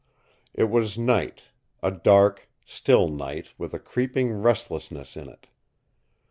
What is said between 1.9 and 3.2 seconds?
dark, still